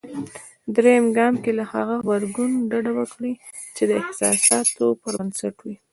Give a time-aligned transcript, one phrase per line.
[0.75, 3.33] درېم ګام کې له هغه غبرګون ډډه وکړئ.
[3.75, 5.75] چې د احساساتو پر بنسټ وي.